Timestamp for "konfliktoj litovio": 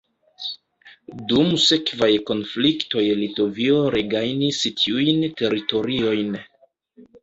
2.31-3.79